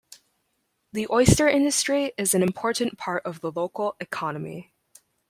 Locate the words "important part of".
2.41-3.41